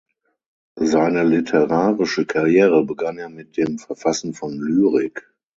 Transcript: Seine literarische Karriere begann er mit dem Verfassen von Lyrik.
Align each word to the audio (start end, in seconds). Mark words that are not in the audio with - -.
Seine 0.79 1.23
literarische 1.23 2.25
Karriere 2.25 2.83
begann 2.83 3.19
er 3.19 3.29
mit 3.29 3.55
dem 3.55 3.77
Verfassen 3.77 4.33
von 4.33 4.59
Lyrik. 4.59 5.31